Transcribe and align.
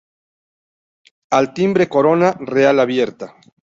Al 1.29 1.53
timbre, 1.53 1.87
corona 1.87 2.35
real 2.39 2.79
abierta. 2.79 3.35